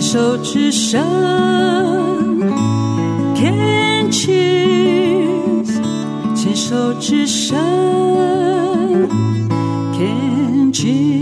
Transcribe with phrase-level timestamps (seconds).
[0.00, 0.98] 牵手之声
[3.36, 5.66] ，Can cheers，
[6.34, 7.58] 牵手之声
[9.92, 11.20] ，Can cheers。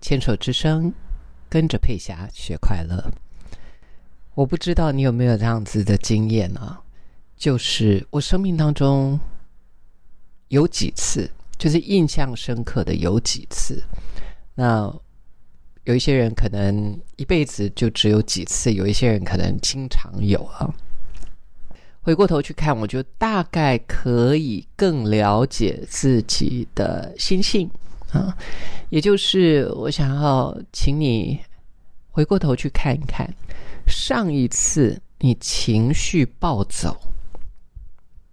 [0.00, 0.92] 牵手之声，
[1.48, 3.12] 跟着佩霞学快乐。
[4.34, 6.80] 我不知道你有没有这样子的经验啊？
[7.36, 9.20] 就是我生命当中
[10.48, 11.30] 有几次，
[11.60, 13.80] 就是印象深刻的有几次。
[14.54, 14.90] 那
[15.84, 20.74] 有一些人可能一辈子就只有几次，有一些人可能经常有啊。
[22.00, 27.70] 回过头去看，我就大概可以更了解自己的心性
[28.10, 28.34] 啊。
[28.88, 31.38] 也就是我想要请你
[32.10, 33.28] 回过头去看一看，
[33.86, 36.98] 上一次你情绪暴走，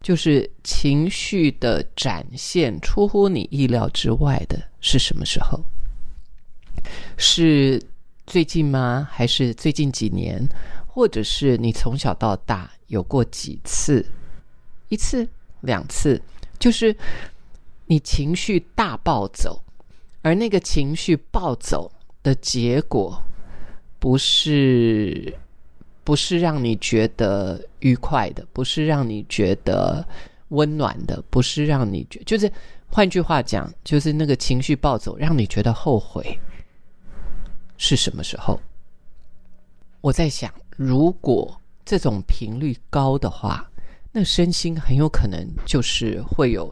[0.02, 5.60] 就是情绪的展现出乎你意料之外的是什么时候？
[7.17, 7.81] 是
[8.26, 9.08] 最近吗？
[9.12, 10.42] 还是最近几年？
[10.86, 14.06] 或者是你从小到大有过几次？
[14.89, 15.28] 一次、
[15.62, 16.22] 两次，
[16.58, 16.95] 就是
[17.86, 19.61] 你情绪大暴走。
[20.22, 21.92] 而那个情绪暴走
[22.23, 23.22] 的结果，
[24.00, 25.34] 不是
[26.08, 30.08] 不是让你觉得愉快的，不是让你觉得
[30.47, 32.49] 温暖的，不是让你觉，就是
[32.89, 36.39] 换句话讲，就是那个情绪暴走让你觉得后悔，
[37.75, 38.58] 是什么时候？
[39.99, 43.69] 我在想，如果这种频率高的话。
[44.14, 46.67] 那身心很有可能就是会有，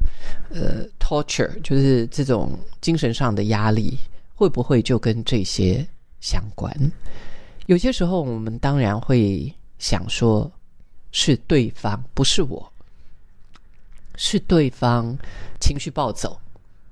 [0.49, 3.99] 呃，torture，就是这种精神上的压力，
[4.33, 5.86] 会不会就跟这些
[6.22, 6.73] 相关？
[7.66, 10.52] 有些时候我们当然会想说，
[11.11, 12.71] 是对方，不是我，
[14.16, 15.17] 是对方
[15.59, 16.39] 情绪暴走。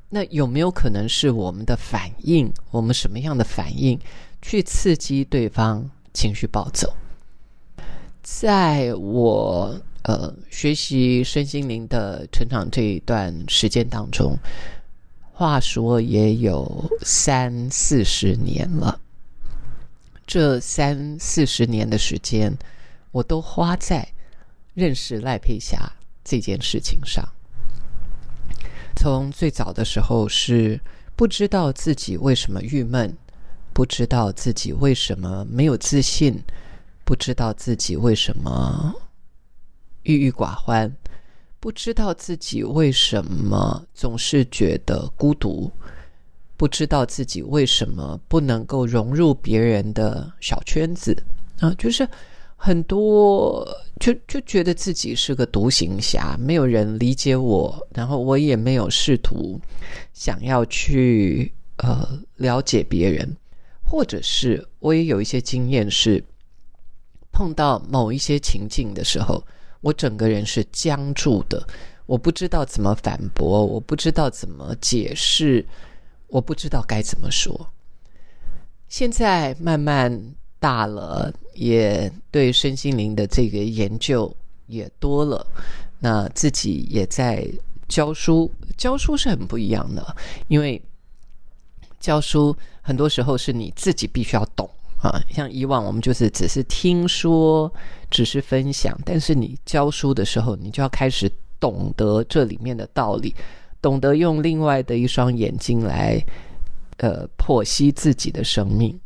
[0.10, 2.52] 那有没有可能是我们的反应？
[2.72, 4.00] 我们什么样的反应
[4.42, 6.94] 去刺激对方情绪暴走？
[8.22, 9.80] 在我。
[10.06, 14.38] 呃，学习身心灵的成长这一段时间当中，
[15.32, 19.00] 话说也有三四十年了。
[20.26, 22.58] 这三四十年的时间，
[23.12, 24.08] 我都花在
[24.74, 25.92] 认识赖佩霞
[26.24, 27.28] 这件事情上。
[28.96, 30.80] 从最早的时候是
[31.16, 33.16] 不知道自己为什么郁闷，
[33.74, 36.42] 不知道自己为什么没有自信，
[37.04, 38.94] 不知道自己为什么。
[40.04, 40.96] 郁郁寡欢，
[41.60, 45.72] 不知道自己为什么总是觉得孤独，
[46.56, 51.16] 不知道自己为什么不能够融入别人的小圈子
[51.60, 52.08] 啊，就是
[52.56, 53.68] 很多
[54.00, 59.60] 就就觉得自己是个独行侠，没有人理解我，然后我也没有试图
[60.14, 63.36] 想要去呃了解别人，
[63.82, 66.24] 或者是我也有一些经验是
[67.32, 69.44] 碰到某一些情境的时候。
[69.82, 71.62] 我整个人是僵住的，
[72.06, 75.66] 我不知道怎么反驳，我不知道怎么解释，
[76.34, 77.70] 我不知道该怎么说。
[78.90, 84.36] 现在慢慢大了，也对身心灵的这个研究
[84.66, 85.46] 也多了，
[86.00, 87.48] 那自己也在
[87.88, 90.16] 教书，教书是很不一样的，
[90.48, 90.82] 因为
[92.00, 94.68] 教书很多时候是你自己必须要懂。
[95.04, 97.72] 啊，像以往我们就是只是听说，
[98.10, 103.36] 只是分享，但是你教书的时候，你就要开始懂得这里面的道理，
[103.84, 106.20] 懂得用另外的一双眼睛来，
[106.98, 109.00] 呃，剖析自己的生命。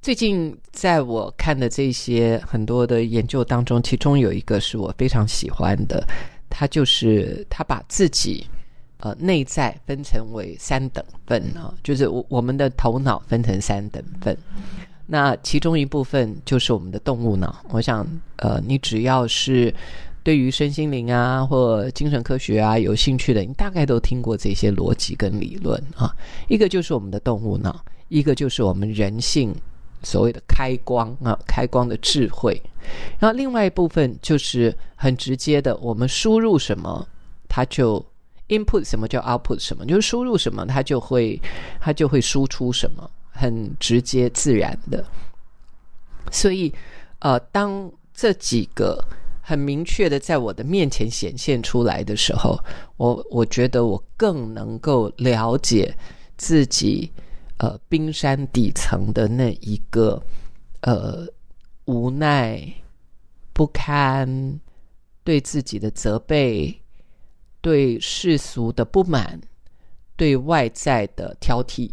[0.00, 6.06] 最近在我看的这些很多的研究当中，其中有一个是我非常喜欢的，
[6.48, 8.46] 他就是他把自己。
[8.98, 14.34] 呃，内在分成为三等份啊，就是我我们的头脑分成三等份，
[15.06, 17.62] 那其中一部分就是我们的动物脑。
[17.68, 18.06] 我想，
[18.36, 19.74] 呃，你只要是
[20.24, 26.12] 对于身心灵啊或精神科学啊有兴趣的，你大概都听过这些逻辑跟理论啊。
[26.48, 29.54] 一个就是我们的动物脑，一个就是我们人性
[30.02, 32.60] 所谓的开光啊，开光的智慧。
[33.20, 37.06] 然后另外一部分就是很直接的，我们输入什么，
[37.48, 38.04] 它就。
[38.48, 39.86] input 什么叫 output 什么？
[39.86, 41.40] 就是输入什么，它就会
[41.80, 45.02] 它就会输出什么，很直接自然的。
[46.30, 46.70] 所以，
[47.20, 49.02] 呃，当这几个
[49.46, 52.58] 很明确的在我的面前显现出来的时候，
[52.96, 55.94] 我我觉得我更能够了解
[56.38, 57.12] 自己，
[57.58, 60.22] 呃，冰山底层的那一个
[60.80, 61.26] 呃
[61.84, 62.72] 无奈、
[63.52, 64.58] 不堪，
[65.22, 66.80] 对自己的责备。
[67.60, 69.40] 对世俗的不满，
[70.16, 71.90] 对外在的挑剔。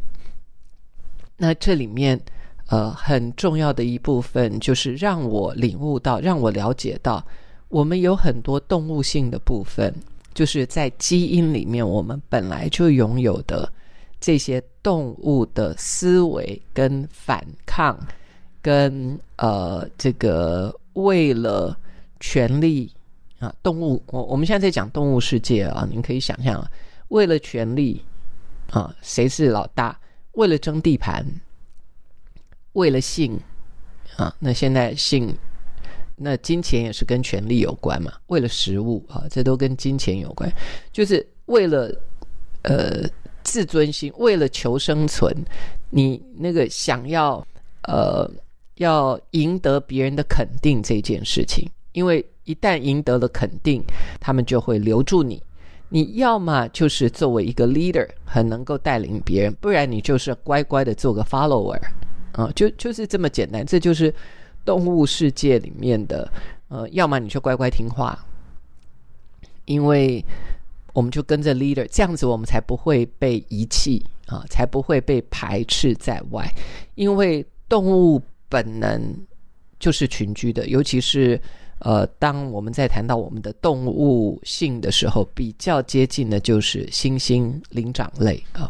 [1.38, 2.20] 那这里面，
[2.68, 7.26] 呃，很重要的一部分就是让我领悟到，让我了解到，
[7.72, 9.94] 我们有很多动物性的部分，
[10.34, 13.72] 就是在基因里面我们本来就拥有的
[14.20, 17.98] 这些动物的思维跟反抗，
[18.62, 21.76] 跟呃这个为了
[22.20, 22.92] 权利
[23.40, 26.62] 啊，动物，我我们现在在讲动物世界啊，您可以想象，
[27.08, 28.04] 为了权利
[28.70, 29.98] 啊，谁是老大？
[30.34, 31.26] 为了争地盘，
[32.74, 33.40] 为了性
[34.18, 35.34] 啊，那现在性，
[36.22, 38.14] 那金钱也是跟权力有关嘛？
[38.28, 40.52] 为了食物啊，这都跟金钱有关，
[40.92, 41.94] 就是为了
[42.62, 43.04] 呃
[43.44, 45.36] 自尊心，为了求生存，
[45.90, 47.46] 你那个想要
[47.84, 48.30] 呃
[48.76, 53.84] 要赢得别人的肯定这件事情，因为一旦赢得了肯定，
[54.20, 55.42] 他们就会留住你。
[55.94, 61.78] 你要么就是作为一个 leader 很能够带领别人，不然你就是乖乖的做个 follower，
[62.32, 63.66] 啊，就就是这么简单。
[63.66, 64.14] 这就是
[64.64, 66.32] 动物世界里面的，
[66.70, 68.18] 呃，要么你就乖乖听话，
[69.66, 70.24] 因为
[70.94, 76.52] 我们就跟着 leader，这样子我们才不会被遗弃啊，才不会被排斥在外。
[76.96, 79.02] 因为动物本能
[79.80, 81.40] 就是群居的，尤其是。
[81.84, 88.70] 呃，当我们在谈到我们的动物性的时候，比较接近的就是猩猩灵长类啊，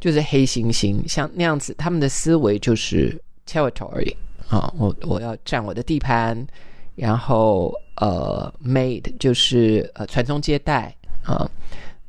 [0.00, 4.16] 就是黑猩猩，像那样子，他们的思维就是 territory
[4.48, 6.46] 啊，我我要占我的地盘，
[6.94, 10.94] 然后呃，made 就是呃传宗接代
[11.24, 11.48] 啊，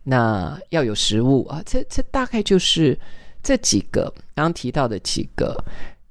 [0.04, 2.98] 那要有食物啊，这这大概就是
[3.44, 4.04] 这几个
[4.36, 5.56] 刚刚提到的几个，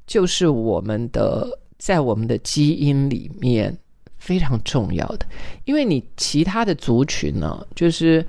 [0.06, 1.46] 就是我们的
[1.78, 3.76] 在我们的基因里面。
[4.19, 5.26] 非常重要的，
[5.67, 8.26] 因为你其他的族群呢，就是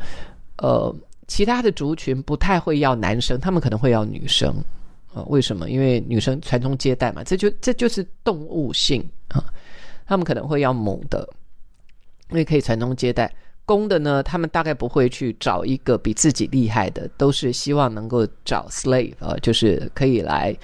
[0.57, 0.95] 呃，
[1.27, 4.53] 其他的族群不太会要男生，他们可能会要女生
[5.25, 5.69] 为什么？
[5.69, 9.43] 因为女生传宗接代嘛，这就这就是动物性啊。
[10.05, 11.27] 他们可能会要母的，
[12.29, 13.27] 因为可以传宗接代；
[13.65, 20.55] 公的呢，他们大概不会去找一个比自己厉害的，都是希望能够找 slave 啊，就是可以来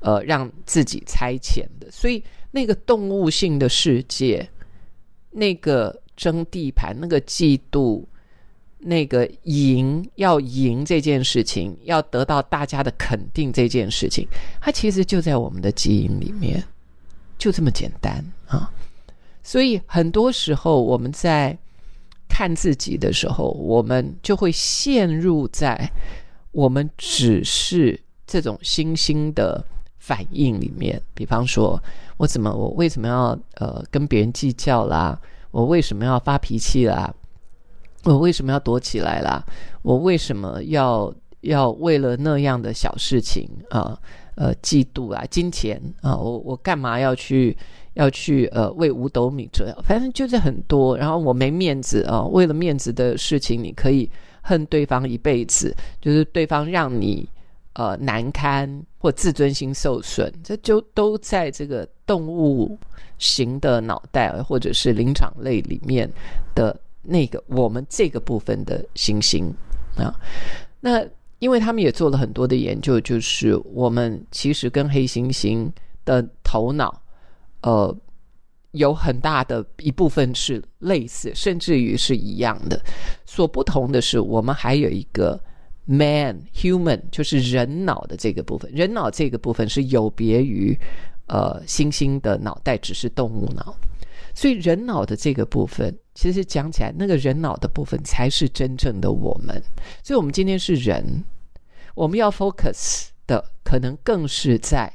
[0.00, 1.90] 呃让自己差遣的。
[1.90, 4.48] 所以那个动物性的世界。
[5.30, 8.02] 那个争地盘、那个嫉妒、
[8.78, 14.26] 那个赢要赢这件事情，要得到大家的肯定这件事情，
[14.60, 16.62] 它其实就在我们的基因里面，
[17.36, 18.70] 就这么简单啊！
[19.42, 21.56] 所以很多时候我们在
[22.28, 25.90] 看自己的时候，我们就会陷入在
[26.52, 29.64] 我们只是这种新兴的
[29.98, 31.82] 反应里面，比方说。
[32.18, 32.52] 我怎么？
[32.52, 35.16] 我为什么要呃跟别人计较啦？
[35.52, 37.14] 我为什么要发脾气啦？
[38.04, 39.44] 我为什么要躲起来啦？
[39.82, 43.98] 我为什么要要为了那样的小事情啊
[44.36, 46.16] 呃嫉妒啊金钱啊？
[46.16, 47.56] 我我干嘛要去
[47.94, 49.82] 要去呃为五斗米折腰？
[49.82, 50.96] 反正就是很多。
[50.96, 54.10] 然后我没面子啊，为了面子的事情，你可以
[54.42, 57.28] 恨对方一辈子，就是对方让你。
[57.74, 62.76] 呃，难堪或自尊心受损，这就都在这个动物
[63.18, 66.10] 型的脑袋，或者是灵长类里面
[66.56, 69.52] 的那个我们这个部分的行星
[69.96, 70.14] 啊。
[70.80, 71.04] 那
[71.38, 75.70] 因为他们也做了很多的研究，就是我们其实跟黑猩猩
[76.04, 77.02] 的头脑，
[77.62, 77.96] 呃，
[78.72, 82.80] 有很大的一部分是类似，甚至于是一样的。
[83.24, 85.40] 所不同的是，我们还有一个。
[85.90, 90.78] Man, human 就是人脑的这个部分，人脑这个部分是有别于
[91.28, 93.74] 呃猩猩的脑袋，只是动物脑，
[94.38, 99.60] 所以人脑的这个部分，其实讲起来，那个人脑的部分才是真正的我们。
[100.04, 101.24] 所以，我们今天是人，
[101.96, 104.88] 我们要 focus 的可能更是在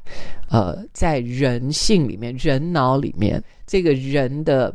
[0.49, 4.73] 呃在人性里面，人脑里面，这个人的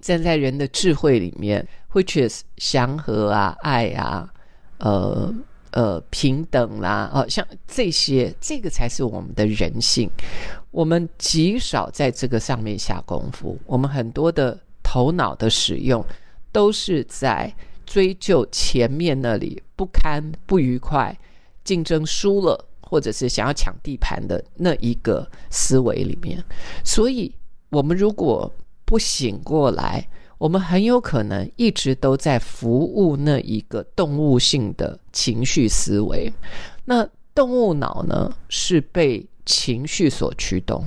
[0.00, 4.28] 站在人的智慧里面，which is 祥和啊，爱啊。
[4.78, 5.32] 呃
[5.70, 10.10] 呃，平等啦，哦，像这些，这个才是我们的人性。
[10.72, 13.56] 我们极少在这个上面下功夫。
[13.66, 16.04] 我们很多的头脑的使用，
[16.50, 17.54] 都是在
[17.86, 21.16] 追究前面那里不堪、不愉快、
[21.62, 26.42] 竞争输了，或者是想要抢地盘的那一个思维里面。
[26.84, 27.32] 所以，
[27.70, 28.50] 我们如果
[28.84, 36.32] 不醒过来，我们很有可能一直都在服务那一个动物性的情绪思维。
[36.84, 40.82] 那动物脑呢，是被情绪所驱动；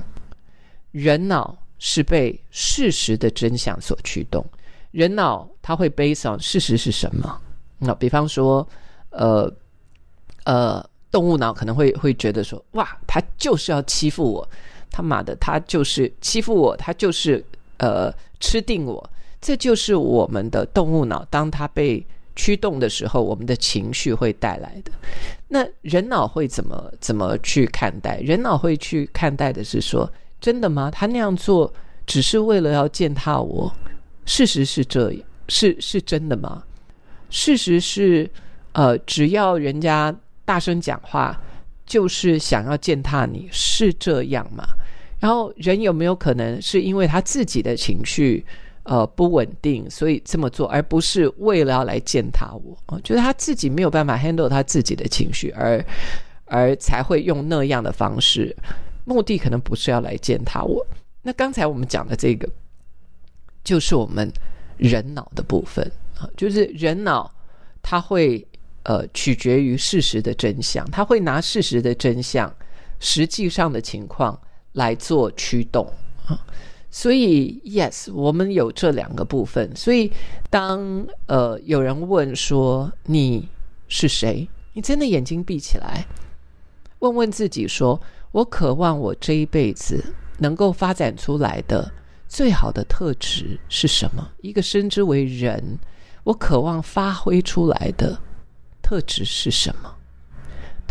[0.90, 4.44] 人脑是被事实的真相所驱动。
[4.90, 7.40] 人脑它会悲伤事实是什么？
[7.78, 8.66] 那比方说，
[9.10, 9.52] 呃
[10.44, 14.48] 呃，动物脑可能会会觉得说，哇，他就是要欺负我，
[14.90, 17.44] 他妈的，他就是欺负我，他就是
[17.76, 18.10] 呃
[18.40, 19.10] 吃定我，
[19.40, 22.04] 这就是我们的动物脑，当他被
[22.36, 24.92] 驱动的时候，我们的情绪会带来的。
[25.48, 28.18] 那人脑会怎么怎么去看待？
[28.20, 30.08] 人脑会去看待的是说，
[30.40, 30.90] 真的吗？
[30.90, 31.72] 他那样做
[32.06, 33.72] 只是为了要践踏我？
[34.26, 36.62] 事实是这样，是是真的吗？
[37.30, 38.30] 事实是，
[38.72, 40.14] 呃，只要人家
[40.44, 41.40] 大声讲话，
[41.86, 44.64] 就是想要践踏你，是这样吗？
[45.18, 48.44] 然后人有没有可能是因为他自己的情绪？
[48.86, 55.84] 呃，不稳定，所以这么做，而不是为了要来践踏我啊，觉得他自己没有办法 handle 他自己的情绪，而
[56.44, 58.56] 而才会用那样的方式，
[59.04, 60.86] 目的可能不是要来践踏我。
[61.20, 62.48] 那刚才我们讲的这个，
[63.64, 64.30] 就是我们
[64.76, 65.84] 人脑的部分
[66.16, 67.28] 啊，就是人脑，
[67.82, 68.46] 它会
[68.84, 72.54] 呃取决于事实的真相，他会拿事实的真相、
[73.00, 74.40] 实际上的情况
[74.74, 75.84] 来做驱动
[76.24, 76.38] 啊。
[76.90, 79.74] 所以，yes，我们有这两个部分。
[79.76, 80.10] 所以，
[80.48, 83.48] 当呃有人问说你
[83.88, 86.06] 是谁，你真的眼睛闭起来，
[87.00, 88.00] 问问自己：说
[88.32, 90.02] 我渴望我这一辈子
[90.38, 91.90] 能够发展出来的
[92.28, 94.30] 最好的特质是什么？
[94.40, 95.78] 一个称之为人，
[96.24, 98.18] 我渴望发挥出来的
[98.82, 99.95] 特质是什么？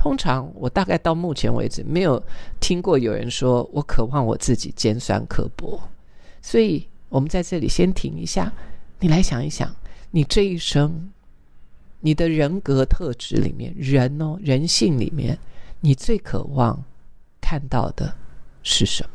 [0.06, 2.24] 通常，我大概到目前为止没有
[2.60, 5.82] 听过有人说我渴望我自己尖酸刻薄。
[6.44, 8.54] 所以，我们在这里先停一下，
[9.00, 9.76] 你来想一想，
[10.12, 11.10] 你这一生，
[12.02, 15.40] 你的人格特质里面，人哦，人性里面，
[15.80, 16.84] 你最渴望
[17.42, 18.16] 看到的
[18.62, 19.04] 是什